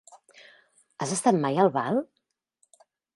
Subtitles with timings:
[1.05, 1.99] Has estat mai a Albal?